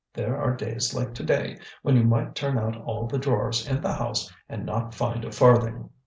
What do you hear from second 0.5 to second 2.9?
days like to day when you might turn out